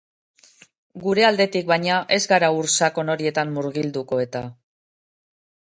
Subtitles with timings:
[1.03, 4.45] Gure aldetik, baina, ez gara ur sakon horietan murgilduko eta.